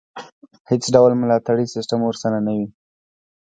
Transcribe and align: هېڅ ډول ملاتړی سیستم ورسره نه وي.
هېڅ 0.69 0.83
ډول 0.93 1.11
ملاتړی 1.21 1.65
سیستم 1.75 1.99
ورسره 2.03 2.37
نه 2.45 2.53
وي. 2.57 2.67